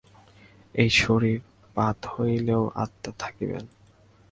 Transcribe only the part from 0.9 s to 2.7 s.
শরীর-পাত হইলেও